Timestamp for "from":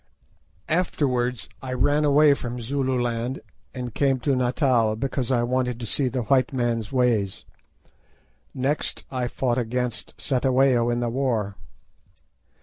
2.33-2.59